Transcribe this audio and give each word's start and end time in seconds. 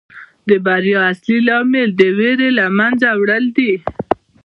د 0.49 0.51
بریا 0.65 0.99
اصلي 1.11 1.39
لامل 1.47 1.89
د 1.99 2.01
ویرې 2.17 2.49
له 2.59 2.65
منځه 2.77 3.09
وړل 3.21 3.45
دي. 3.57 3.73